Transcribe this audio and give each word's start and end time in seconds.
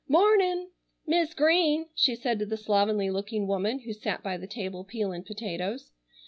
"Mornin'! 0.07 0.71
Mis' 1.05 1.35
Green," 1.35 1.85
she 1.93 2.15
said 2.15 2.39
to 2.39 2.45
the 2.47 2.57
slovenly 2.57 3.11
looking 3.11 3.45
woman 3.45 3.81
who 3.81 3.93
sat 3.93 4.23
by 4.23 4.35
the 4.35 4.47
table 4.47 4.83
peeling 4.83 5.23
potatoes. 5.25 5.91